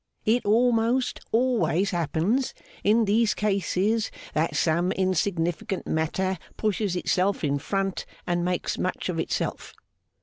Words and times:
It 0.25 0.43
almost 0.47 1.19
always 1.31 1.91
happens, 1.91 2.55
in 2.83 3.05
these 3.05 3.35
cases, 3.35 4.09
that 4.33 4.55
some 4.55 4.91
insignificant 4.93 5.85
matter 5.85 6.39
pushes 6.57 6.95
itself 6.95 7.43
in 7.43 7.59
front 7.59 8.07
and 8.25 8.43
makes 8.43 8.79
much 8.79 9.09
of 9.09 9.19
itself. 9.19 9.75